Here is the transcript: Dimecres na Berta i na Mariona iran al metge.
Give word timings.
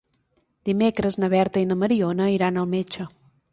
Dimecres 0.69 1.17
na 1.25 1.29
Berta 1.35 1.63
i 1.65 1.69
na 1.73 1.79
Mariona 1.83 2.33
iran 2.39 2.61
al 2.65 2.69
metge. 2.75 3.09